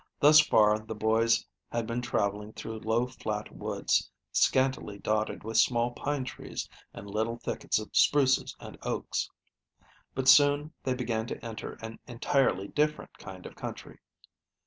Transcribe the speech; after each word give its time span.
Thus 0.19 0.39
far 0.39 0.79
the 0.79 0.95
boys 0.95 1.45
had 1.71 1.85
been 1.85 2.01
traveling 2.01 2.53
through 2.53 2.79
low, 2.79 3.05
flat 3.05 3.55
woods, 3.55 4.09
scantily 4.31 4.97
dotted 4.97 5.43
with 5.43 5.57
small 5.57 5.91
pine 5.91 6.23
trees 6.25 6.67
and 6.91 7.07
little 7.07 7.37
thickets 7.37 7.77
of 7.77 7.95
spruces 7.95 8.55
and 8.59 8.79
oaks, 8.81 9.29
but 10.15 10.27
soon 10.27 10.73
they 10.83 10.95
began 10.95 11.27
to 11.27 11.45
enter 11.45 11.73
an 11.83 11.99
entirely 12.07 12.67
different 12.69 13.15
kind 13.19 13.45
of 13.45 13.55
country. 13.55 13.99